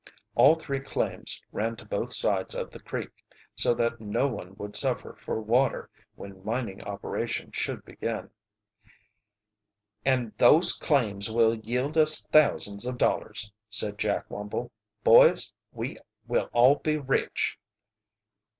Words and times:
All 0.33 0.55
three 0.55 0.79
claims 0.79 1.39
ran 1.51 1.75
to 1.75 1.85
both 1.85 2.11
sides 2.11 2.55
of 2.55 2.71
the 2.71 2.79
creek, 2.79 3.23
so 3.55 3.75
that 3.75 4.01
no 4.01 4.25
one 4.27 4.55
would 4.55 4.75
suffer 4.75 5.13
for 5.19 5.39
water 5.39 5.91
when 6.15 6.43
mining 6.43 6.83
operations 6.85 7.55
should 7.55 7.85
begin. 7.85 8.31
"And 10.03 10.35
those 10.39 10.73
claims 10.73 11.29
will 11.29 11.53
yield 11.53 11.99
us 11.99 12.25
thousands 12.31 12.87
of 12.87 12.97
dollars!" 12.97 13.51
said 13.69 13.99
Jack 13.99 14.27
Wumble. 14.29 14.71
"Boys, 15.03 15.53
we 15.71 15.97
will 16.25 16.49
all 16.51 16.77
be 16.77 16.97
rich." 16.97 17.59